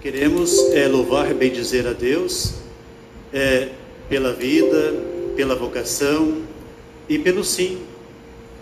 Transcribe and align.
Queremos 0.00 0.58
é, 0.72 0.88
louvar 0.88 1.30
e 1.30 1.34
bendizer 1.34 1.86
a 1.86 1.92
Deus 1.92 2.54
é, 3.34 3.68
pela 4.08 4.32
vida, 4.32 4.94
pela 5.36 5.54
vocação 5.54 6.40
e 7.06 7.18
pelo 7.18 7.44
sim 7.44 7.82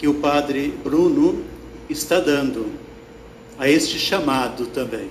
que 0.01 0.09
o 0.09 0.15
Padre 0.15 0.75
Bruno 0.83 1.45
está 1.89 2.19
dando 2.19 2.67
a 3.57 3.69
este 3.69 4.01
chamado 4.01 4.67
também, 4.67 5.09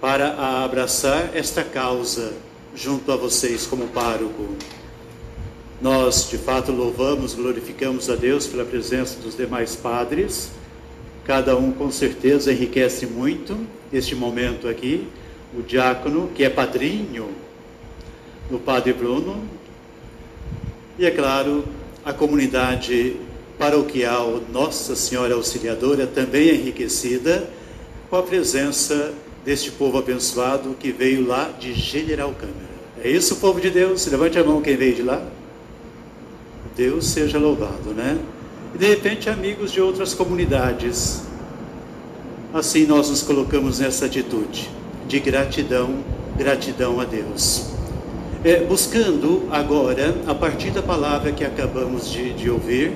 para 0.00 0.64
abraçar 0.64 1.30
esta 1.32 1.62
causa 1.62 2.32
junto 2.74 3.12
a 3.12 3.16
vocês 3.16 3.64
como 3.64 3.86
pároco. 3.86 4.56
Nós, 5.80 6.28
de 6.28 6.38
fato, 6.38 6.72
louvamos, 6.72 7.34
glorificamos 7.34 8.10
a 8.10 8.16
Deus 8.16 8.48
pela 8.48 8.64
presença 8.64 9.20
dos 9.20 9.36
demais 9.36 9.76
padres. 9.76 10.50
Cada 11.24 11.56
um, 11.56 11.70
com 11.70 11.88
certeza, 11.88 12.52
enriquece 12.52 13.06
muito 13.06 13.56
este 13.92 14.16
momento 14.16 14.66
aqui 14.66 15.06
o 15.56 15.62
diácono, 15.62 16.30
que 16.34 16.44
é 16.44 16.50
padrinho 16.50 17.28
do 18.50 18.58
Padre 18.58 18.92
Bruno, 18.92 19.42
e 20.98 21.06
é 21.06 21.10
claro, 21.10 21.64
a 22.04 22.12
comunidade 22.12 23.16
paroquial 23.58 24.40
Nossa 24.52 24.96
Senhora 24.96 25.34
Auxiliadora, 25.34 26.06
também 26.06 26.48
é 26.48 26.54
enriquecida 26.54 27.48
com 28.10 28.16
a 28.16 28.22
presença 28.22 29.14
deste 29.44 29.70
povo 29.70 29.98
abençoado 29.98 30.76
que 30.78 30.90
veio 30.90 31.26
lá 31.26 31.50
de 31.58 31.72
General 31.72 32.32
Câmara. 32.32 32.72
É 33.02 33.10
isso, 33.10 33.36
povo 33.36 33.60
de 33.60 33.70
Deus? 33.70 34.06
Levante 34.06 34.38
a 34.38 34.44
mão 34.44 34.60
quem 34.62 34.76
veio 34.76 34.94
de 34.94 35.02
lá. 35.02 35.22
Deus 36.76 37.06
seja 37.06 37.38
louvado, 37.38 37.90
né? 37.90 38.18
E 38.74 38.78
de 38.78 38.86
repente, 38.86 39.28
amigos 39.28 39.72
de 39.72 39.80
outras 39.80 40.14
comunidades. 40.14 41.22
Assim 42.54 42.86
nós 42.86 43.10
nos 43.10 43.22
colocamos 43.22 43.78
nessa 43.78 44.06
atitude 44.06 44.81
de 45.06 45.20
gratidão, 45.20 45.96
gratidão 46.36 47.00
a 47.00 47.04
Deus. 47.04 47.66
É, 48.44 48.60
buscando 48.64 49.48
agora, 49.50 50.14
a 50.26 50.34
partir 50.34 50.70
da 50.70 50.82
palavra 50.82 51.30
que 51.30 51.44
acabamos 51.44 52.10
de, 52.10 52.32
de 52.32 52.50
ouvir, 52.50 52.92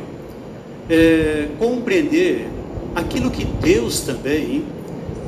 é, 0.90 1.48
compreender 1.58 2.48
aquilo 2.94 3.30
que 3.30 3.44
Deus 3.44 4.00
também 4.00 4.64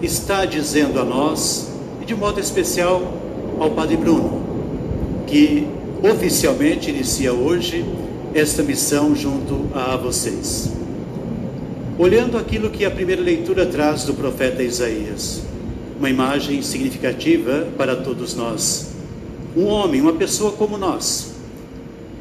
está 0.03 0.45
dizendo 0.45 0.99
a 0.99 1.05
nós, 1.05 1.71
e 2.01 2.05
de 2.05 2.15
modo 2.15 2.41
especial 2.41 3.03
ao 3.59 3.71
Padre 3.71 3.97
Bruno, 3.97 4.43
que 5.27 5.67
oficialmente 6.03 6.91
inicia 6.91 7.33
hoje 7.33 7.85
esta 8.35 8.63
missão 8.63 9.15
junto 9.15 9.69
a 9.75 9.97
vocês. 9.97 10.73
Olhando 11.99 12.39
aquilo 12.39 12.71
que 12.71 12.85
a 12.85 12.91
primeira 12.91 13.21
leitura 13.21 13.67
traz 13.67 14.05
do 14.05 14.15
profeta 14.15 14.63
Isaías, 14.63 15.43
uma 15.99 16.09
imagem 16.09 16.63
significativa 16.63 17.69
para 17.77 17.97
todos 17.97 18.35
nós. 18.35 18.93
Um 19.57 19.65
homem, 19.65 20.01
uma 20.01 20.13
pessoa 20.13 20.53
como 20.53 20.79
nós, 20.79 21.33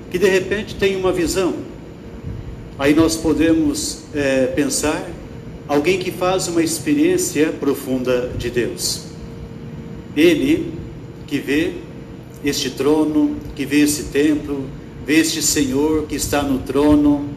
que 0.09 0.17
de 0.17 0.27
repente 0.27 0.75
tem 0.75 0.95
uma 0.95 1.11
visão. 1.11 1.53
Aí 2.79 2.93
nós 2.93 3.15
podemos 3.15 4.03
é, 4.13 4.47
pensar 4.47 5.07
alguém 5.67 5.99
que 5.99 6.11
faz 6.11 6.47
uma 6.47 6.63
experiência 6.63 7.51
profunda 7.51 8.31
de 8.37 8.49
Deus. 8.49 9.03
Ele 10.15 10.73
que 11.27 11.37
vê 11.37 11.73
este 12.43 12.71
trono, 12.71 13.35
que 13.55 13.65
vê 13.65 13.81
esse 13.81 14.05
templo, 14.05 14.65
vê 15.05 15.17
este 15.17 15.41
Senhor 15.41 16.07
que 16.07 16.15
está 16.15 16.41
no 16.41 16.59
trono, 16.59 17.29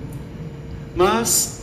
mas 0.95 1.61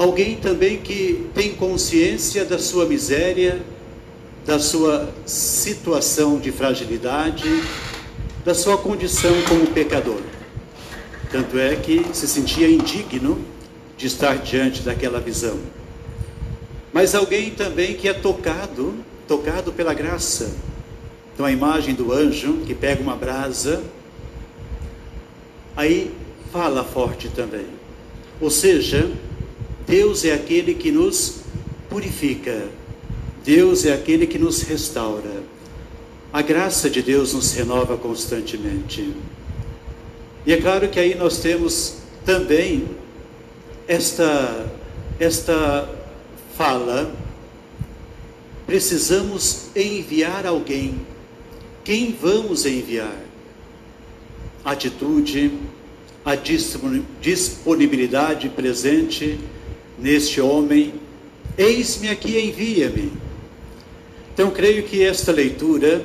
Alguém 0.00 0.36
também 0.36 0.78
que 0.78 1.28
tem 1.34 1.52
consciência 1.52 2.42
da 2.42 2.58
sua 2.58 2.86
miséria, 2.86 3.60
da 4.46 4.58
sua 4.58 5.12
situação 5.26 6.38
de 6.38 6.50
fragilidade, 6.50 7.44
da 8.42 8.54
sua 8.54 8.78
condição 8.78 9.30
como 9.46 9.66
pecador. 9.66 10.22
Tanto 11.30 11.58
é 11.58 11.76
que 11.76 12.02
se 12.14 12.26
sentia 12.26 12.70
indigno 12.70 13.44
de 13.98 14.06
estar 14.06 14.38
diante 14.38 14.80
daquela 14.80 15.20
visão. 15.20 15.58
Mas 16.94 17.14
alguém 17.14 17.50
também 17.50 17.92
que 17.92 18.08
é 18.08 18.14
tocado, 18.14 18.94
tocado 19.28 19.70
pela 19.70 19.92
graça. 19.92 20.56
Então 21.34 21.44
a 21.44 21.52
imagem 21.52 21.94
do 21.94 22.10
anjo 22.10 22.62
que 22.66 22.74
pega 22.74 23.02
uma 23.02 23.16
brasa, 23.16 23.82
aí 25.76 26.10
fala 26.50 26.84
forte 26.84 27.28
também. 27.28 27.66
Ou 28.40 28.48
seja, 28.48 29.06
Deus 29.90 30.24
é 30.24 30.32
aquele 30.32 30.74
que 30.74 30.92
nos 30.92 31.40
purifica, 31.88 32.68
Deus 33.44 33.84
é 33.84 33.92
aquele 33.92 34.24
que 34.24 34.38
nos 34.38 34.62
restaura. 34.62 35.42
A 36.32 36.40
graça 36.40 36.88
de 36.88 37.02
Deus 37.02 37.34
nos 37.34 37.52
renova 37.52 37.96
constantemente. 37.96 39.12
E 40.46 40.52
é 40.52 40.60
claro 40.60 40.88
que 40.88 41.00
aí 41.00 41.16
nós 41.16 41.38
temos 41.38 41.96
também 42.24 42.86
esta, 43.88 44.70
esta 45.18 45.92
fala, 46.56 47.12
precisamos 48.68 49.70
enviar 49.74 50.46
alguém. 50.46 51.00
Quem 51.82 52.12
vamos 52.12 52.64
enviar? 52.64 53.16
Atitude, 54.64 55.50
a 56.24 56.36
disponibilidade 57.20 58.48
presente 58.50 59.36
neste 60.00 60.40
homem: 60.40 60.94
Eis-me 61.56 62.08
aqui, 62.08 62.38
envia-me. 62.38 63.12
Então, 64.32 64.50
creio 64.50 64.84
que 64.84 65.04
esta 65.04 65.32
leitura 65.32 66.04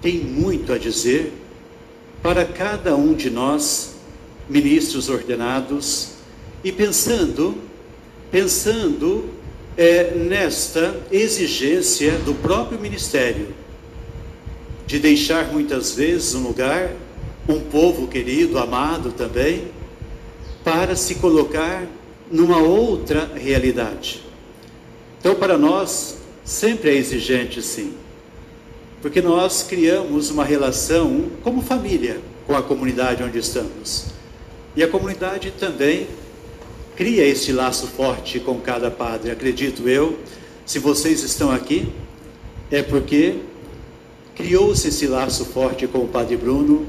tem 0.00 0.18
muito 0.18 0.72
a 0.72 0.78
dizer 0.78 1.32
para 2.22 2.44
cada 2.44 2.94
um 2.94 3.14
de 3.14 3.30
nós, 3.30 3.94
ministros 4.48 5.08
ordenados, 5.08 6.10
e 6.62 6.70
pensando, 6.70 7.56
pensando 8.30 9.28
é, 9.76 10.14
nesta 10.14 11.00
exigência 11.10 12.12
do 12.18 12.34
próprio 12.34 12.78
ministério, 12.78 13.48
de 14.86 14.98
deixar 14.98 15.52
muitas 15.52 15.94
vezes 15.94 16.34
um 16.34 16.42
lugar, 16.42 16.92
um 17.48 17.58
povo 17.58 18.06
querido, 18.06 18.58
amado 18.58 19.10
também, 19.10 19.64
para 20.62 20.94
se 20.94 21.16
colocar 21.16 21.84
numa 22.32 22.56
outra 22.56 23.30
realidade. 23.36 24.22
Então, 25.20 25.34
para 25.34 25.58
nós, 25.58 26.16
sempre 26.42 26.90
é 26.90 26.94
exigente, 26.94 27.60
sim, 27.62 27.92
porque 29.02 29.20
nós 29.20 29.62
criamos 29.62 30.30
uma 30.30 30.44
relação 30.44 31.30
como 31.42 31.60
família 31.60 32.20
com 32.46 32.56
a 32.56 32.62
comunidade 32.62 33.22
onde 33.22 33.38
estamos. 33.38 34.06
E 34.74 34.82
a 34.82 34.88
comunidade 34.88 35.52
também 35.60 36.06
cria 36.96 37.24
este 37.24 37.52
laço 37.52 37.86
forte 37.86 38.40
com 38.40 38.58
cada 38.60 38.90
padre. 38.90 39.30
Acredito 39.30 39.88
eu, 39.88 40.18
se 40.64 40.78
vocês 40.78 41.22
estão 41.22 41.50
aqui, 41.50 41.92
é 42.70 42.82
porque 42.82 43.36
criou-se 44.34 44.88
esse 44.88 45.06
laço 45.06 45.44
forte 45.44 45.86
com 45.86 45.98
o 45.98 46.08
Padre 46.08 46.36
Bruno 46.36 46.86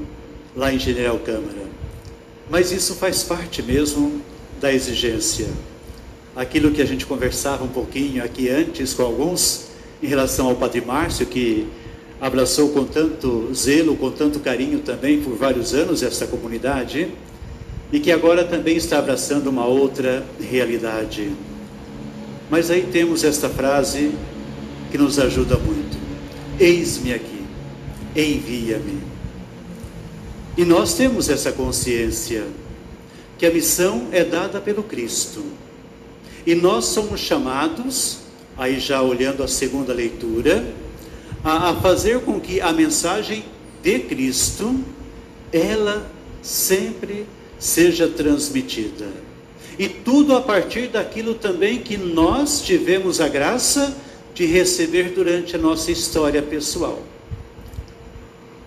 lá 0.56 0.72
em 0.72 0.78
General 0.78 1.18
Câmara. 1.18 1.64
Mas 2.48 2.72
isso 2.72 2.94
faz 2.94 3.22
parte 3.22 3.62
mesmo 3.62 4.22
da 4.60 4.72
exigência. 4.72 5.46
Aquilo 6.34 6.70
que 6.70 6.82
a 6.82 6.84
gente 6.84 7.06
conversava 7.06 7.64
um 7.64 7.68
pouquinho 7.68 8.24
aqui 8.24 8.48
antes 8.48 8.92
com 8.92 9.02
alguns, 9.02 9.66
em 10.02 10.06
relação 10.06 10.48
ao 10.48 10.56
Padre 10.56 10.80
Márcio, 10.80 11.26
que 11.26 11.66
abraçou 12.20 12.70
com 12.70 12.84
tanto 12.84 13.52
zelo, 13.54 13.96
com 13.96 14.10
tanto 14.10 14.40
carinho 14.40 14.80
também 14.80 15.20
por 15.20 15.36
vários 15.36 15.74
anos 15.74 16.02
essa 16.02 16.26
comunidade, 16.26 17.08
e 17.92 18.00
que 18.00 18.10
agora 18.10 18.44
também 18.44 18.76
está 18.76 18.98
abraçando 18.98 19.48
uma 19.48 19.66
outra 19.66 20.24
realidade. 20.40 21.30
Mas 22.50 22.70
aí 22.70 22.88
temos 22.90 23.24
esta 23.24 23.48
frase 23.48 24.12
que 24.90 24.98
nos 24.98 25.18
ajuda 25.18 25.56
muito: 25.58 25.96
Eis-me 26.58 27.12
aqui, 27.12 27.44
envia-me. 28.16 29.00
E 30.56 30.64
nós 30.64 30.94
temos 30.94 31.28
essa 31.28 31.52
consciência 31.52 32.44
que 33.38 33.46
a 33.46 33.50
missão 33.50 34.08
é 34.12 34.24
dada 34.24 34.60
pelo 34.60 34.82
Cristo. 34.82 35.44
E 36.46 36.54
nós 36.54 36.86
somos 36.86 37.20
chamados, 37.20 38.18
aí 38.56 38.78
já 38.78 39.02
olhando 39.02 39.42
a 39.42 39.48
segunda 39.48 39.92
leitura, 39.92 40.64
a, 41.42 41.70
a 41.70 41.76
fazer 41.76 42.20
com 42.20 42.40
que 42.40 42.60
a 42.60 42.72
mensagem 42.72 43.44
de 43.82 43.98
Cristo, 44.00 44.78
ela 45.52 46.10
sempre 46.42 47.26
seja 47.58 48.08
transmitida. 48.08 49.06
E 49.78 49.88
tudo 49.88 50.36
a 50.36 50.40
partir 50.40 50.88
daquilo 50.88 51.34
também 51.34 51.78
que 51.78 51.96
nós 51.96 52.62
tivemos 52.62 53.20
a 53.20 53.28
graça 53.28 53.96
de 54.34 54.46
receber 54.46 55.12
durante 55.14 55.56
a 55.56 55.58
nossa 55.58 55.90
história 55.90 56.42
pessoal. 56.42 57.02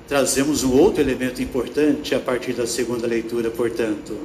Trazemos 0.08 0.64
um 0.64 0.78
outro 0.78 1.02
elemento 1.02 1.42
importante 1.42 2.16
a 2.16 2.20
partir 2.20 2.54
da 2.54 2.66
segunda 2.66 3.06
leitura, 3.06 3.50
portanto 3.50 4.18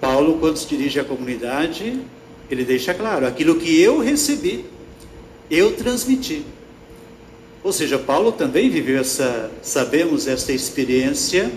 Paulo, 0.00 0.38
quando 0.38 0.56
se 0.56 0.66
dirige 0.66 1.00
à 1.00 1.04
comunidade, 1.04 2.00
ele 2.50 2.64
deixa 2.64 2.94
claro: 2.94 3.26
aquilo 3.26 3.56
que 3.56 3.80
eu 3.80 3.98
recebi, 3.98 4.64
eu 5.50 5.74
transmiti. 5.74 6.42
Ou 7.62 7.72
seja, 7.72 7.98
Paulo 7.98 8.32
também 8.32 8.70
viveu 8.70 9.00
essa, 9.00 9.50
sabemos, 9.62 10.26
essa 10.26 10.52
experiência 10.52 11.50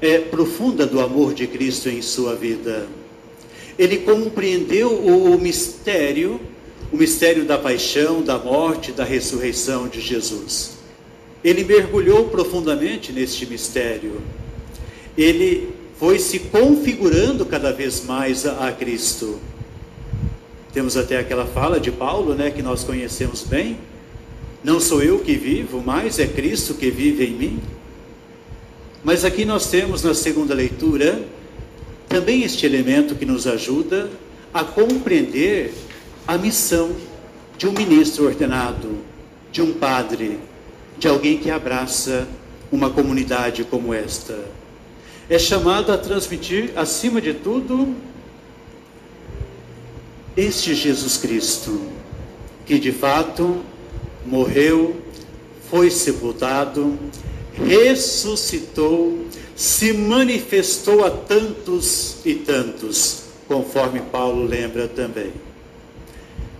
é, 0.00 0.18
profunda 0.18 0.86
do 0.86 1.00
amor 1.00 1.34
de 1.34 1.46
Cristo 1.46 1.88
em 1.88 2.00
sua 2.00 2.34
vida. 2.34 2.88
Ele 3.78 3.98
compreendeu 3.98 4.90
o, 4.90 5.34
o 5.34 5.40
mistério, 5.40 6.40
o 6.90 6.96
mistério 6.96 7.44
da 7.44 7.58
paixão, 7.58 8.22
da 8.22 8.38
morte, 8.38 8.90
da 8.92 9.04
ressurreição 9.04 9.86
de 9.88 10.00
Jesus. 10.00 10.78
Ele 11.44 11.64
mergulhou 11.64 12.28
profundamente 12.28 13.12
neste 13.12 13.46
mistério. 13.46 14.20
Ele 15.16 15.68
foi 16.02 16.18
se 16.18 16.40
configurando 16.40 17.46
cada 17.46 17.72
vez 17.72 18.04
mais 18.04 18.44
a, 18.44 18.66
a 18.66 18.72
Cristo. 18.72 19.38
Temos 20.72 20.96
até 20.96 21.16
aquela 21.16 21.46
fala 21.46 21.78
de 21.78 21.92
Paulo, 21.92 22.34
né, 22.34 22.50
que 22.50 22.60
nós 22.60 22.82
conhecemos 22.82 23.44
bem. 23.44 23.78
Não 24.64 24.80
sou 24.80 25.00
eu 25.00 25.20
que 25.20 25.36
vivo, 25.36 25.80
mas 25.80 26.18
é 26.18 26.26
Cristo 26.26 26.74
que 26.74 26.90
vive 26.90 27.24
em 27.24 27.30
mim. 27.34 27.62
Mas 29.04 29.24
aqui 29.24 29.44
nós 29.44 29.70
temos 29.70 30.02
na 30.02 30.12
segunda 30.12 30.54
leitura 30.54 31.22
também 32.08 32.42
este 32.42 32.66
elemento 32.66 33.14
que 33.14 33.24
nos 33.24 33.46
ajuda 33.46 34.10
a 34.52 34.64
compreender 34.64 35.72
a 36.26 36.36
missão 36.36 36.96
de 37.56 37.68
um 37.68 37.72
ministro 37.72 38.26
ordenado, 38.26 38.98
de 39.52 39.62
um 39.62 39.72
padre, 39.72 40.40
de 40.98 41.06
alguém 41.06 41.38
que 41.38 41.48
abraça 41.48 42.26
uma 42.72 42.90
comunidade 42.90 43.62
como 43.62 43.94
esta. 43.94 44.61
É 45.32 45.38
chamado 45.38 45.90
a 45.90 45.96
transmitir, 45.96 46.72
acima 46.76 47.18
de 47.18 47.32
tudo, 47.32 47.96
este 50.36 50.74
Jesus 50.74 51.16
Cristo, 51.16 51.80
que 52.66 52.78
de 52.78 52.92
fato 52.92 53.64
morreu, 54.26 55.00
foi 55.70 55.90
sepultado, 55.90 56.98
ressuscitou, 57.54 59.24
se 59.56 59.94
manifestou 59.94 61.02
a 61.02 61.10
tantos 61.10 62.16
e 62.26 62.34
tantos, 62.34 63.22
conforme 63.48 64.00
Paulo 64.00 64.44
lembra 64.44 64.86
também. 64.86 65.32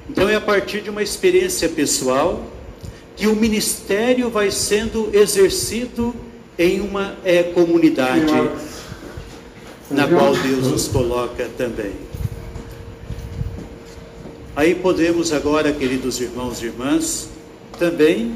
Então 0.08 0.30
é 0.30 0.36
a 0.36 0.40
partir 0.40 0.80
de 0.80 0.88
uma 0.88 1.02
experiência 1.02 1.68
pessoal 1.68 2.42
que 3.16 3.26
o 3.26 3.36
ministério 3.36 4.30
vai 4.30 4.50
sendo 4.50 5.10
exercido 5.14 6.14
em 6.58 6.80
uma 6.80 7.14
é, 7.24 7.42
comunidade 7.42 8.26
na 9.90 10.08
qual 10.08 10.34
Deus 10.34 10.68
nos 10.68 10.88
coloca 10.88 11.48
também. 11.56 11.92
Aí 14.54 14.74
podemos 14.74 15.32
agora, 15.32 15.72
queridos 15.72 16.20
irmãos 16.20 16.62
e 16.62 16.66
irmãs, 16.66 17.28
também 17.78 18.34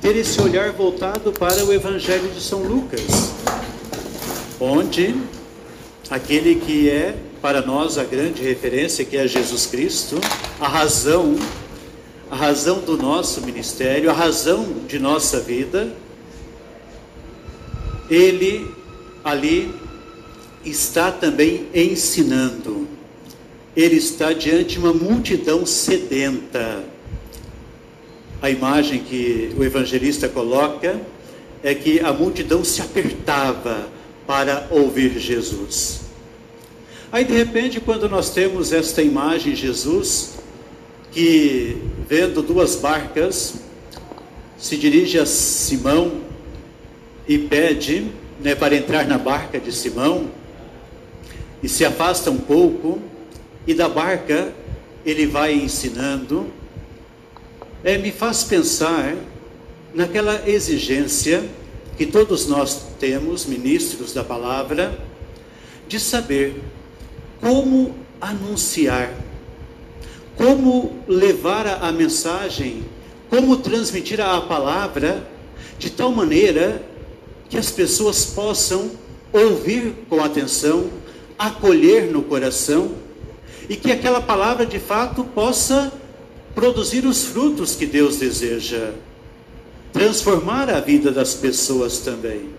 ter 0.00 0.16
esse 0.16 0.40
olhar 0.40 0.72
voltado 0.72 1.32
para 1.32 1.64
o 1.64 1.72
Evangelho 1.72 2.30
de 2.30 2.40
São 2.42 2.62
Lucas, 2.62 3.32
onde 4.60 5.14
aquele 6.10 6.56
que 6.56 6.90
é 6.90 7.14
para 7.40 7.62
nós 7.62 7.96
a 7.96 8.04
grande 8.04 8.42
referência, 8.42 9.04
que 9.04 9.16
é 9.16 9.26
Jesus 9.26 9.66
Cristo, 9.66 10.20
a 10.60 10.68
razão 10.68 11.36
a 12.30 12.36
razão 12.36 12.80
do 12.80 12.96
nosso 12.96 13.42
ministério, 13.42 14.10
a 14.10 14.12
razão 14.12 14.66
de 14.88 14.98
nossa 14.98 15.38
vida, 15.38 15.92
ele 18.14 18.70
ali 19.24 19.74
está 20.64 21.10
também 21.10 21.66
ensinando. 21.74 22.86
Ele 23.76 23.96
está 23.96 24.32
diante 24.32 24.74
de 24.74 24.78
uma 24.78 24.92
multidão 24.92 25.66
sedenta. 25.66 26.84
A 28.40 28.50
imagem 28.50 29.00
que 29.00 29.52
o 29.58 29.64
evangelista 29.64 30.28
coloca 30.28 31.00
é 31.62 31.74
que 31.74 31.98
a 32.00 32.12
multidão 32.12 32.62
se 32.62 32.80
apertava 32.80 33.88
para 34.26 34.68
ouvir 34.70 35.18
Jesus. 35.18 36.02
Aí 37.10 37.24
de 37.24 37.32
repente, 37.32 37.80
quando 37.80 38.08
nós 38.08 38.30
temos 38.30 38.72
esta 38.72 39.02
imagem, 39.02 39.54
Jesus 39.56 40.34
que, 41.10 41.76
vendo 42.08 42.42
duas 42.42 42.74
barcas, 42.74 43.54
se 44.58 44.76
dirige 44.76 45.18
a 45.18 45.24
Simão 45.24 46.23
e 47.26 47.38
pede 47.38 48.10
né, 48.40 48.54
para 48.54 48.74
entrar 48.74 49.06
na 49.06 49.18
barca 49.18 49.58
de 49.58 49.72
Simão, 49.72 50.30
e 51.62 51.68
se 51.68 51.84
afasta 51.84 52.30
um 52.30 52.36
pouco, 52.36 53.00
e 53.66 53.72
da 53.72 53.88
barca 53.88 54.52
ele 55.04 55.26
vai 55.26 55.54
ensinando, 55.54 56.46
é, 57.82 57.96
me 57.98 58.10
faz 58.10 58.44
pensar 58.44 59.14
naquela 59.94 60.48
exigência 60.48 61.44
que 61.96 62.06
todos 62.06 62.46
nós 62.46 62.86
temos, 62.98 63.46
ministros 63.46 64.12
da 64.12 64.24
palavra, 64.24 64.98
de 65.86 66.00
saber 66.00 66.60
como 67.40 67.94
anunciar 68.20 69.12
como 70.36 70.92
levar 71.06 71.66
a 71.82 71.92
mensagem, 71.92 72.84
como 73.30 73.56
transmitir 73.58 74.20
a 74.20 74.40
palavra 74.40 75.26
de 75.78 75.90
tal 75.90 76.10
maneira 76.12 76.82
que 77.48 77.56
as 77.56 77.70
pessoas 77.70 78.24
possam 78.24 78.90
ouvir 79.32 79.94
com 80.08 80.22
atenção, 80.22 80.90
acolher 81.38 82.10
no 82.10 82.22
coração 82.22 82.92
e 83.68 83.76
que 83.76 83.90
aquela 83.90 84.20
palavra 84.20 84.64
de 84.64 84.78
fato 84.78 85.24
possa 85.24 85.92
produzir 86.54 87.04
os 87.04 87.24
frutos 87.24 87.74
que 87.74 87.86
Deus 87.86 88.16
deseja, 88.16 88.92
transformar 89.92 90.70
a 90.70 90.80
vida 90.80 91.10
das 91.10 91.34
pessoas 91.34 91.98
também. 91.98 92.50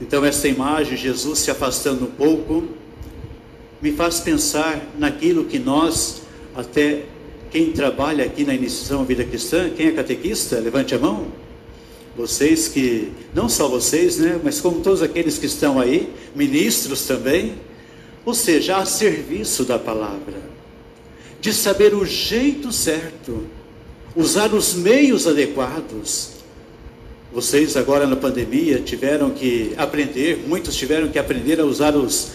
Então, 0.00 0.24
essa 0.24 0.46
imagem, 0.46 0.96
Jesus 0.96 1.38
se 1.38 1.50
afastando 1.50 2.04
um 2.04 2.10
pouco, 2.10 2.68
me 3.80 3.92
faz 3.92 4.20
pensar 4.20 4.80
naquilo 4.98 5.44
que 5.44 5.58
nós 5.58 6.22
até 6.54 7.04
quem 7.50 7.72
trabalha 7.72 8.24
aqui 8.24 8.44
na 8.44 8.54
iniciação 8.54 9.02
à 9.02 9.04
vida 9.04 9.24
cristã, 9.24 9.70
quem 9.70 9.86
é 9.86 9.92
catequista, 9.92 10.58
levante 10.58 10.94
a 10.94 10.98
mão. 10.98 11.28
Vocês 12.16 12.68
que, 12.68 13.12
não 13.34 13.48
só 13.48 13.68
vocês, 13.68 14.16
né, 14.16 14.40
mas 14.42 14.60
como 14.60 14.80
todos 14.80 15.02
aqueles 15.02 15.38
que 15.38 15.46
estão 15.46 15.78
aí, 15.78 16.12
ministros 16.34 17.02
também, 17.02 17.54
ou 18.24 18.32
seja, 18.32 18.78
a 18.78 18.86
serviço 18.86 19.64
da 19.64 19.78
palavra, 19.78 20.40
de 21.40 21.52
saber 21.52 21.94
o 21.94 22.04
jeito 22.04 22.72
certo, 22.72 23.44
usar 24.14 24.54
os 24.54 24.74
meios 24.74 25.26
adequados. 25.26 26.30
Vocês 27.32 27.76
agora 27.76 28.06
na 28.06 28.16
pandemia 28.16 28.80
tiveram 28.80 29.30
que 29.30 29.74
aprender, 29.76 30.42
muitos 30.46 30.74
tiveram 30.74 31.08
que 31.08 31.18
aprender 31.18 31.60
a 31.60 31.64
usar 31.64 31.94
os 31.94 32.32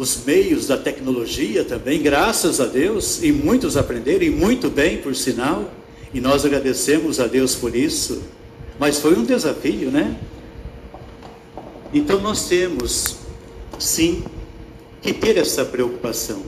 os 0.00 0.24
meios 0.24 0.66
da 0.66 0.78
tecnologia 0.78 1.62
também, 1.62 2.00
graças 2.00 2.58
a 2.58 2.64
Deus, 2.64 3.22
e 3.22 3.30
muitos 3.30 3.76
aprenderam, 3.76 4.24
e 4.24 4.30
muito 4.30 4.70
bem, 4.70 4.96
por 4.96 5.14
sinal, 5.14 5.70
e 6.14 6.20
nós 6.22 6.42
agradecemos 6.42 7.20
a 7.20 7.26
Deus 7.26 7.54
por 7.54 7.76
isso, 7.76 8.22
mas 8.80 8.98
foi 8.98 9.14
um 9.14 9.26
desafio, 9.26 9.90
né? 9.90 10.16
Então 11.92 12.18
nós 12.18 12.48
temos, 12.48 13.18
sim, 13.78 14.24
que 15.02 15.12
ter 15.12 15.36
essa 15.36 15.66
preocupação. 15.66 16.42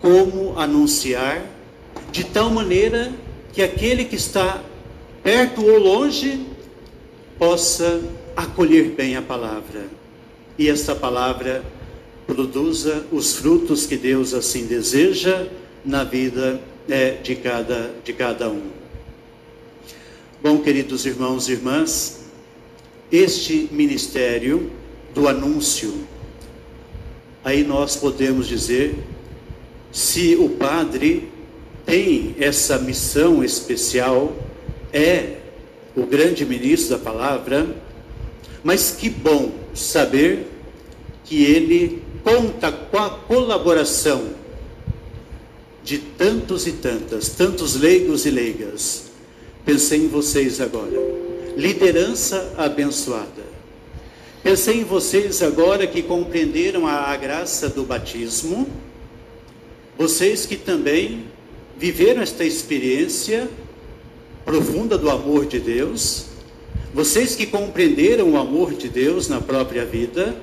Como 0.00 0.58
anunciar 0.58 1.44
de 2.10 2.24
tal 2.24 2.48
maneira 2.48 3.12
que 3.52 3.60
aquele 3.60 4.06
que 4.06 4.16
está 4.16 4.62
perto 5.22 5.62
ou 5.62 5.78
longe 5.78 6.46
possa 7.38 8.00
acolher 8.34 8.92
bem 8.92 9.14
a 9.14 9.20
palavra. 9.20 9.84
E 10.58 10.70
essa 10.70 10.94
palavra 10.94 11.62
produza 12.26 13.04
os 13.12 13.36
frutos 13.36 13.84
que 13.84 13.98
Deus 13.98 14.32
assim 14.32 14.64
deseja 14.64 15.46
na 15.84 16.04
vida 16.04 16.58
é, 16.88 17.10
de, 17.10 17.34
cada, 17.36 17.90
de 18.02 18.14
cada 18.14 18.48
um. 18.48 18.83
Bom, 20.44 20.58
queridos 20.58 21.06
irmãos 21.06 21.48
e 21.48 21.52
irmãs, 21.52 22.20
este 23.10 23.66
ministério 23.72 24.70
do 25.14 25.26
anúncio, 25.26 26.06
aí 27.42 27.64
nós 27.64 27.96
podemos 27.96 28.46
dizer, 28.46 28.94
se 29.90 30.36
o 30.36 30.50
padre 30.50 31.30
tem 31.86 32.36
essa 32.38 32.76
missão 32.76 33.42
especial, 33.42 34.36
é 34.92 35.38
o 35.96 36.04
grande 36.04 36.44
ministro 36.44 36.98
da 36.98 37.02
palavra, 37.02 37.74
mas 38.62 38.90
que 38.90 39.08
bom 39.08 39.50
saber 39.72 40.46
que 41.24 41.42
ele 41.42 42.02
conta 42.22 42.70
com 42.70 42.98
a 42.98 43.08
colaboração 43.08 44.28
de 45.82 45.96
tantos 45.96 46.66
e 46.66 46.72
tantas, 46.72 47.30
tantos 47.30 47.76
leigos 47.76 48.26
e 48.26 48.30
leigas. 48.30 49.13
Pensei 49.64 50.00
em 50.00 50.08
vocês 50.08 50.60
agora. 50.60 50.92
Liderança 51.56 52.52
abençoada. 52.58 53.42
Pensei 54.42 54.80
em 54.80 54.84
vocês 54.84 55.42
agora 55.42 55.86
que 55.86 56.02
compreenderam 56.02 56.86
a, 56.86 57.10
a 57.10 57.16
graça 57.16 57.70
do 57.70 57.82
batismo. 57.82 58.68
Vocês 59.96 60.44
que 60.44 60.56
também 60.56 61.24
viveram 61.78 62.20
esta 62.20 62.44
experiência 62.44 63.48
profunda 64.44 64.98
do 64.98 65.08
amor 65.08 65.46
de 65.46 65.58
Deus, 65.58 66.26
vocês 66.92 67.34
que 67.34 67.46
compreenderam 67.46 68.32
o 68.32 68.36
amor 68.36 68.74
de 68.74 68.90
Deus 68.90 69.28
na 69.28 69.40
própria 69.40 69.86
vida 69.86 70.36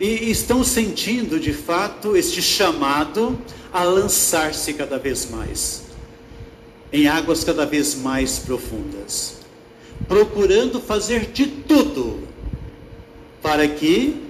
e 0.00 0.30
estão 0.30 0.64
sentindo 0.64 1.38
de 1.38 1.52
fato 1.52 2.16
este 2.16 2.40
chamado 2.40 3.38
a 3.70 3.84
lançar-se 3.84 4.72
cada 4.72 4.98
vez 4.98 5.28
mais 5.30 5.83
em 6.94 7.08
águas 7.08 7.42
cada 7.42 7.66
vez 7.66 7.96
mais 7.96 8.38
profundas, 8.38 9.38
procurando 10.06 10.80
fazer 10.80 11.26
de 11.32 11.44
tudo 11.44 12.20
para 13.42 13.66
que 13.66 14.22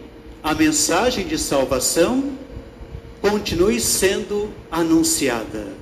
a 0.43 0.55
mensagem 0.55 1.27
de 1.27 1.37
salvação 1.37 2.33
continue 3.21 3.79
sendo 3.79 4.49
anunciada, 4.71 5.75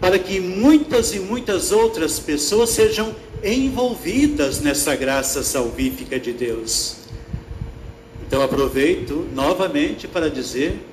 para 0.00 0.18
que 0.18 0.40
muitas 0.40 1.14
e 1.14 1.20
muitas 1.20 1.70
outras 1.70 2.18
pessoas 2.18 2.70
sejam 2.70 3.14
envolvidas 3.44 4.60
nessa 4.60 4.96
graça 4.96 5.44
salvífica 5.44 6.18
de 6.18 6.32
Deus. 6.32 6.96
Então 8.26 8.42
aproveito 8.42 9.24
novamente 9.32 10.08
para 10.08 10.28
dizer: 10.28 10.84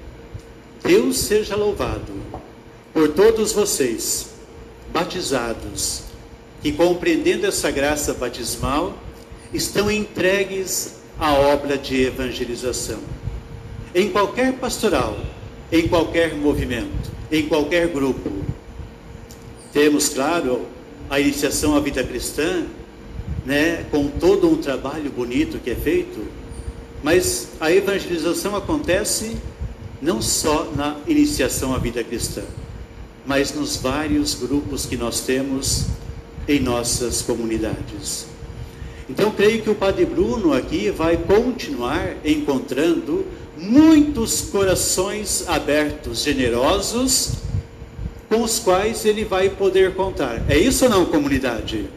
Deus 0.83 1.17
seja 1.17 1.55
louvado 1.55 2.13
por 2.93 3.09
todos 3.09 3.51
vocês, 3.53 4.38
batizados, 4.91 6.03
que 6.61 6.71
compreendendo 6.71 7.45
essa 7.45 7.71
graça 7.71 8.13
batismal, 8.13 8.97
estão 9.53 9.89
entregues 9.89 10.95
à 11.19 11.33
obra 11.33 11.77
de 11.77 12.03
evangelização. 12.03 12.99
Em 13.93 14.09
qualquer 14.09 14.53
pastoral, 14.53 15.17
em 15.71 15.87
qualquer 15.87 16.35
movimento, 16.35 17.11
em 17.31 17.47
qualquer 17.47 17.87
grupo. 17.87 18.29
Temos, 19.71 20.09
claro, 20.09 20.65
a 21.09 21.19
iniciação 21.19 21.75
à 21.75 21.79
vida 21.79 22.03
cristã, 22.03 22.65
né, 23.45 23.85
com 23.89 24.07
todo 24.07 24.49
um 24.49 24.57
trabalho 24.57 25.09
bonito 25.09 25.59
que 25.59 25.71
é 25.71 25.75
feito, 25.75 26.27
mas 27.03 27.49
a 27.59 27.71
evangelização 27.71 28.55
acontece 28.55 29.37
não 30.01 30.21
só 30.21 30.71
na 30.75 30.97
iniciação 31.07 31.73
à 31.73 31.77
vida 31.77 32.03
cristã, 32.03 32.43
mas 33.29 33.53
nos 33.53 33.75
vários 33.75 34.33
grupos 34.33 34.87
que 34.87 34.97
nós 34.97 35.21
temos 35.21 35.85
em 36.47 36.59
nossas 36.59 37.21
comunidades. 37.21 38.25
Então, 39.07 39.29
creio 39.29 39.61
que 39.61 39.69
o 39.69 39.75
Padre 39.75 40.03
Bruno 40.03 40.51
aqui 40.51 40.89
vai 40.89 41.15
continuar 41.15 42.15
encontrando 42.25 43.23
muitos 43.55 44.41
corações 44.41 45.47
abertos, 45.47 46.23
generosos, 46.23 47.33
com 48.27 48.41
os 48.41 48.57
quais 48.57 49.05
ele 49.05 49.23
vai 49.23 49.47
poder 49.47 49.93
contar. 49.93 50.41
É 50.49 50.57
isso 50.57 50.85
ou 50.85 50.89
não, 50.89 51.05
comunidade? 51.05 51.87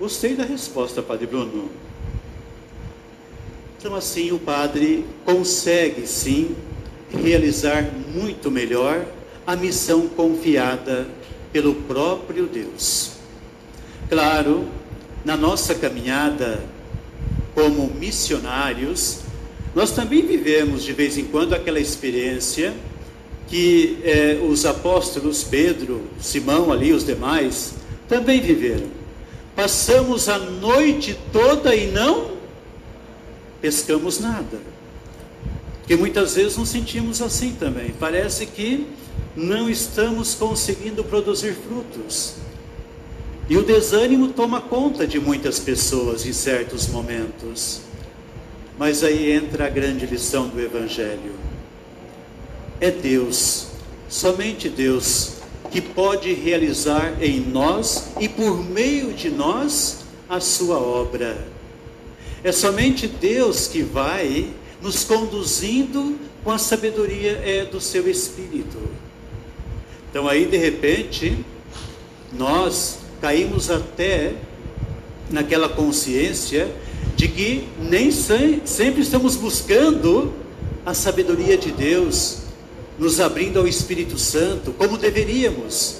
Gostei 0.00 0.34
da 0.34 0.42
resposta, 0.42 1.00
Padre 1.00 1.28
Bruno. 1.28 1.70
Então, 3.78 3.94
assim, 3.94 4.32
o 4.32 4.38
Padre 4.40 5.04
consegue 5.24 6.08
sim 6.08 6.56
realizar 7.12 7.88
muito 8.12 8.50
melhor 8.50 9.06
a 9.46 9.56
missão 9.56 10.08
confiada 10.08 11.06
pelo 11.52 11.74
próprio 11.74 12.46
Deus. 12.46 13.12
Claro, 14.08 14.68
na 15.24 15.36
nossa 15.36 15.74
caminhada 15.74 16.62
como 17.54 17.92
missionários, 17.94 19.20
nós 19.74 19.92
também 19.92 20.26
vivemos 20.26 20.82
de 20.82 20.92
vez 20.92 21.18
em 21.18 21.24
quando 21.24 21.54
aquela 21.54 21.78
experiência 21.78 22.74
que 23.48 23.98
eh, 24.04 24.38
os 24.48 24.64
apóstolos 24.64 25.42
Pedro, 25.42 26.02
Simão 26.20 26.72
ali, 26.72 26.92
os 26.92 27.04
demais, 27.04 27.74
também 28.08 28.40
viveram. 28.40 28.88
Passamos 29.54 30.28
a 30.28 30.38
noite 30.38 31.18
toda 31.32 31.74
e 31.74 31.90
não 31.90 32.30
pescamos 33.60 34.20
nada. 34.20 34.58
Porque 35.80 35.96
muitas 35.96 36.36
vezes 36.36 36.56
nos 36.56 36.68
sentimos 36.68 37.20
assim 37.20 37.52
também. 37.52 37.92
Parece 37.98 38.46
que 38.46 38.86
não 39.36 39.70
estamos 39.70 40.34
conseguindo 40.34 41.04
produzir 41.04 41.54
frutos. 41.54 42.34
E 43.48 43.56
o 43.56 43.62
desânimo 43.62 44.28
toma 44.28 44.60
conta 44.60 45.06
de 45.06 45.18
muitas 45.18 45.58
pessoas 45.58 46.24
em 46.24 46.32
certos 46.32 46.86
momentos. 46.88 47.80
Mas 48.78 49.02
aí 49.02 49.32
entra 49.32 49.66
a 49.66 49.68
grande 49.68 50.06
lição 50.06 50.48
do 50.48 50.60
Evangelho. 50.60 51.34
É 52.80 52.90
Deus, 52.90 53.66
somente 54.08 54.68
Deus, 54.68 55.34
que 55.70 55.80
pode 55.80 56.32
realizar 56.32 57.22
em 57.22 57.40
nós 57.40 58.10
e 58.20 58.28
por 58.28 58.64
meio 58.64 59.12
de 59.12 59.30
nós 59.30 59.98
a 60.28 60.40
sua 60.40 60.78
obra. 60.78 61.46
É 62.42 62.52
somente 62.52 63.06
Deus 63.06 63.66
que 63.66 63.82
vai 63.82 64.48
nos 64.80 65.04
conduzindo 65.04 66.18
com 66.42 66.50
a 66.50 66.58
sabedoria 66.58 67.32
é, 67.44 67.64
do 67.64 67.80
seu 67.80 68.08
Espírito. 68.08 68.78
Então 70.10 70.26
aí 70.26 70.44
de 70.46 70.56
repente 70.56 71.38
nós 72.32 72.98
caímos 73.20 73.70
até 73.70 74.34
naquela 75.30 75.68
consciência 75.68 76.68
de 77.14 77.28
que 77.28 77.68
nem 77.78 78.10
sempre 78.10 79.02
estamos 79.02 79.36
buscando 79.36 80.32
a 80.84 80.94
sabedoria 80.94 81.56
de 81.56 81.70
Deus, 81.70 82.38
nos 82.98 83.20
abrindo 83.20 83.58
ao 83.58 83.68
Espírito 83.68 84.18
Santo, 84.18 84.72
como 84.72 84.98
deveríamos. 84.98 85.98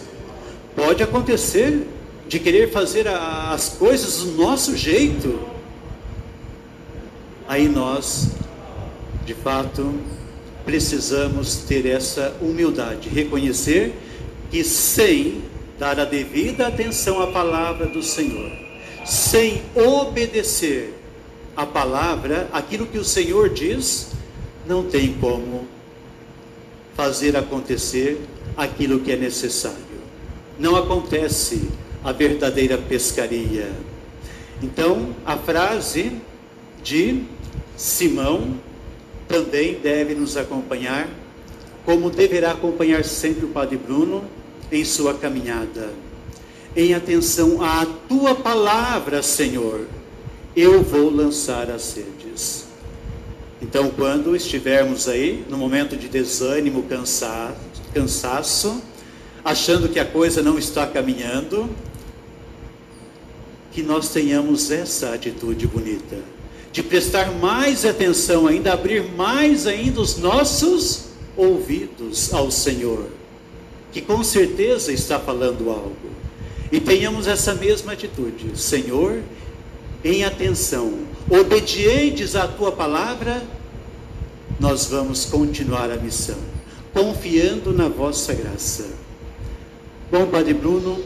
Pode 0.75 1.03
acontecer 1.03 1.87
de 2.27 2.39
querer 2.41 2.73
fazer 2.73 3.07
as 3.07 3.71
coisas 3.71 4.19
do 4.19 4.33
nosso 4.33 4.77
jeito. 4.77 5.39
Aí 7.47 7.69
nós, 7.69 8.29
de 9.27 9.35
fato, 9.35 9.95
precisamos 10.65 11.57
ter 11.57 11.87
essa 11.87 12.37
humildade, 12.41 13.09
reconhecer 13.09 13.95
que 14.51 14.65
sem 14.65 15.43
dar 15.79 15.99
a 15.99 16.05
devida 16.05 16.67
atenção 16.67 17.23
à 17.23 17.29
palavra 17.29 17.87
do 17.87 18.03
Senhor, 18.03 18.51
sem 19.05 19.63
obedecer 19.75 20.95
a 21.57 21.65
palavra, 21.65 22.49
aquilo 22.53 22.87
que 22.87 22.99
o 22.99 23.05
Senhor 23.05 23.49
diz, 23.49 24.09
não 24.67 24.85
tem 24.85 25.15
como 25.15 25.67
fazer 26.95 27.37
acontecer 27.37 28.21
aquilo 28.57 29.01
que 29.01 29.13
é 29.13 29.17
necessário. 29.17 29.79
Não 30.59 30.77
acontece 30.77 31.69
a 32.05 32.13
verdadeira 32.13 32.77
pescaria. 32.77 33.71
Então, 34.63 35.15
a 35.25 35.37
frase 35.37 36.13
de 36.83 37.23
Simão 37.77 38.61
também 39.31 39.75
deve 39.75 40.15
nos 40.15 40.37
acompanhar, 40.37 41.09
como 41.85 42.11
deverá 42.11 42.51
acompanhar 42.51 43.05
sempre 43.05 43.47
o 43.47 43.49
Padre 43.49 43.77
Bruno 43.79 44.25
em 44.71 44.85
sua 44.85 45.15
caminhada. 45.15 45.91
Em 46.77 46.95
atenção 46.95 47.63
à 47.63 47.87
tua 48.09 48.35
palavra, 48.35 49.23
Senhor 49.23 49.87
eu 50.57 50.83
vou 50.83 51.11
lançar 51.11 51.71
as 51.71 51.95
redes. 51.95 52.67
Então, 53.63 53.91
quando 53.91 54.35
estivermos 54.35 55.09
aí, 55.09 55.45
no 55.49 55.57
momento 55.57 55.97
de 55.97 56.09
desânimo, 56.09 56.83
cansa 56.85 57.55
cansaço, 57.95 58.83
achando 59.45 59.89
que 59.89 59.99
a 59.99 60.05
coisa 60.05 60.43
não 60.43 60.59
está 60.59 60.87
caminhando, 60.87 61.69
que 63.73 63.83
nós 63.83 64.09
tenhamos 64.11 64.71
essa 64.71 65.15
atitude 65.15 65.67
bonita, 65.67 66.19
de 66.73 66.83
prestar 66.83 67.33
mais 67.33 67.85
atenção 67.85 68.47
ainda, 68.47 68.73
abrir 68.73 69.03
mais 69.03 69.67
ainda 69.67 70.01
os 70.01 70.17
nossos 70.17 71.07
ouvidos 71.37 72.33
ao 72.33 72.51
Senhor, 72.51 73.09
que 73.93 74.01
com 74.01 74.23
certeza 74.23 74.93
está 74.93 75.19
falando 75.19 75.71
algo. 75.71 75.97
E 76.71 76.81
tenhamos 76.81 77.27
essa 77.27 77.55
mesma 77.55 77.93
atitude, 77.93 78.59
Senhor, 78.61 79.21
em 80.05 80.25
atenção, 80.25 81.01
obedientes 81.29 82.37
à 82.37 82.47
tua 82.47 82.71
palavra, 82.71 83.43
nós 84.59 84.87
vamos 84.87 85.25
continuar 85.25 85.91
a 85.91 85.97
missão, 85.97 86.39
confiando 86.93 87.73
na 87.73 87.89
vossa 87.89 88.33
graça. 88.33 88.87
Bom, 90.11 90.27
Padre 90.27 90.55
Bruno, 90.55 91.03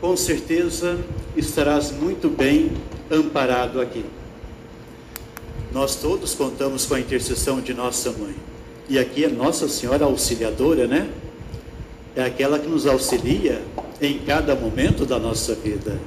com 0.00 0.16
certeza 0.16 0.98
estarás 1.36 1.92
muito 1.92 2.28
bem 2.28 2.72
amparado 3.10 3.80
aqui. 3.80 4.04
Nós 5.72 5.96
todos 5.96 6.34
contamos 6.34 6.84
com 6.84 6.94
a 6.94 7.00
intercessão 7.00 7.60
de 7.60 7.72
nossa 7.72 8.10
mãe. 8.12 8.34
E 8.90 8.98
aqui 8.98 9.24
é 9.24 9.28
Nossa 9.28 9.68
Senhora 9.68 10.04
Auxiliadora, 10.04 10.86
né? 10.86 11.08
É 12.14 12.22
aquela 12.22 12.58
que 12.58 12.68
nos 12.68 12.86
auxilia 12.86 13.62
em 14.00 14.18
cada 14.18 14.54
momento 14.54 15.06
da 15.06 15.18
nossa 15.18 15.54
vida. 15.54 15.98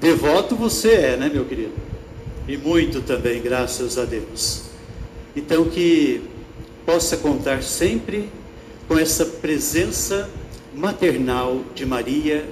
Devoto 0.00 0.54
você 0.54 0.92
é, 0.92 1.16
né, 1.16 1.28
meu 1.32 1.44
querido? 1.44 1.72
E 2.46 2.56
muito 2.56 3.00
também, 3.00 3.42
graças 3.42 3.98
a 3.98 4.04
Deus. 4.04 4.62
Então, 5.34 5.64
que 5.64 6.22
possa 6.86 7.16
contar 7.16 7.62
sempre 7.62 8.28
com 8.86 8.96
essa 8.96 9.24
presença 9.26 10.30
maternal 10.72 11.60
de 11.74 11.84
Maria 11.84 12.44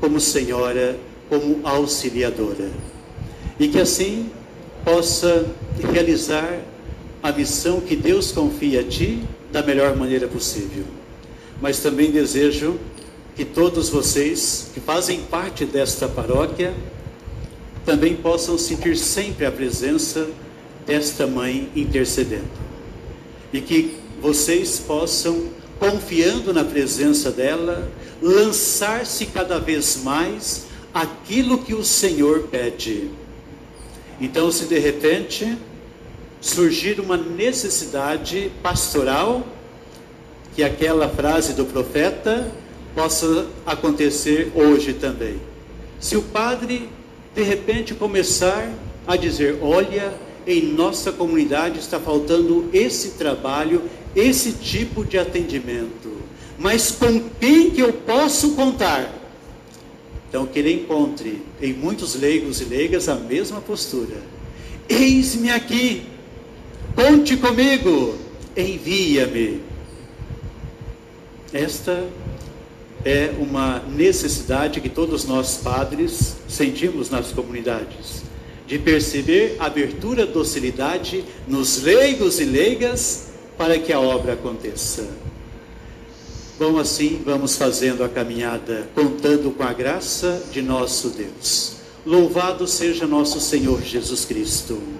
como 0.00 0.20
Senhora, 0.20 0.96
como 1.28 1.60
auxiliadora. 1.64 2.70
E 3.58 3.68
que 3.68 3.78
assim 3.78 4.30
possa 4.84 5.46
realizar 5.92 6.60
a 7.22 7.32
missão 7.32 7.80
que 7.80 7.96
Deus 7.96 8.32
confia 8.32 8.80
a 8.80 8.84
ti 8.84 9.22
da 9.52 9.62
melhor 9.62 9.96
maneira 9.96 10.26
possível. 10.26 10.84
Mas 11.60 11.80
também 11.80 12.10
desejo 12.10 12.78
que 13.36 13.44
todos 13.44 13.88
vocês 13.88 14.70
que 14.72 14.80
fazem 14.80 15.20
parte 15.22 15.64
desta 15.64 16.08
paróquia 16.08 16.74
também 17.84 18.14
possam 18.14 18.58
sentir 18.58 18.96
sempre 18.96 19.46
a 19.46 19.50
presença 19.50 20.28
desta 20.86 21.26
mãe 21.26 21.70
intercedendo. 21.74 22.50
E 23.52 23.60
que 23.60 23.96
vocês 24.20 24.78
possam, 24.78 25.48
confiando 25.78 26.52
na 26.52 26.64
presença 26.64 27.30
dela, 27.30 27.90
lançar-se 28.20 29.26
cada 29.26 29.58
vez 29.58 30.02
mais 30.04 30.66
aquilo 30.92 31.58
que 31.58 31.74
o 31.74 31.84
Senhor 31.84 32.48
pede. 32.50 33.10
Então, 34.20 34.50
se 34.50 34.66
de 34.66 34.78
repente 34.78 35.56
surgir 36.40 37.00
uma 37.00 37.16
necessidade 37.16 38.50
pastoral, 38.62 39.46
que 40.54 40.62
aquela 40.62 41.08
frase 41.08 41.52
do 41.54 41.64
profeta 41.64 42.50
possa 42.94 43.46
acontecer 43.64 44.50
hoje 44.54 44.94
também. 44.94 45.40
Se 45.98 46.16
o 46.16 46.22
padre 46.22 46.88
de 47.34 47.42
repente 47.42 47.94
começar 47.94 48.70
a 49.06 49.16
dizer: 49.16 49.58
olha, 49.62 50.12
em 50.46 50.62
nossa 50.62 51.12
comunidade 51.12 51.78
está 51.78 52.00
faltando 52.00 52.68
esse 52.72 53.10
trabalho, 53.10 53.82
esse 54.16 54.52
tipo 54.52 55.04
de 55.04 55.18
atendimento, 55.18 56.10
mas 56.58 56.90
com 56.90 57.20
quem 57.40 57.70
que 57.70 57.80
eu 57.80 57.92
posso 57.92 58.52
contar? 58.52 59.19
Então, 60.30 60.46
que 60.46 60.60
ele 60.60 60.72
encontre 60.72 61.42
em 61.60 61.72
muitos 61.72 62.14
leigos 62.14 62.60
e 62.60 62.64
leigas 62.64 63.08
a 63.08 63.16
mesma 63.16 63.60
postura. 63.60 64.16
Eis-me 64.88 65.50
aqui, 65.50 66.04
conte 66.94 67.36
comigo, 67.36 68.14
envia-me. 68.56 69.60
Esta 71.52 72.06
é 73.04 73.34
uma 73.40 73.80
necessidade 73.80 74.80
que 74.80 74.88
todos 74.88 75.24
nós 75.24 75.56
padres 75.56 76.36
sentimos 76.48 77.10
nas 77.10 77.32
comunidades, 77.32 78.22
de 78.68 78.78
perceber 78.78 79.56
abertura, 79.58 80.24
docilidade 80.24 81.24
nos 81.48 81.82
leigos 81.82 82.38
e 82.38 82.44
leigas 82.44 83.30
para 83.58 83.76
que 83.80 83.92
a 83.92 83.98
obra 83.98 84.34
aconteça. 84.34 85.08
Bom, 86.60 86.78
assim 86.78 87.22
vamos 87.24 87.56
fazendo 87.56 88.04
a 88.04 88.08
caminhada, 88.10 88.86
contando 88.94 89.50
com 89.50 89.62
a 89.62 89.72
graça 89.72 90.42
de 90.52 90.60
nosso 90.60 91.08
Deus. 91.08 91.76
Louvado 92.04 92.66
seja 92.68 93.06
nosso 93.06 93.40
Senhor 93.40 93.80
Jesus 93.80 94.26
Cristo. 94.26 94.99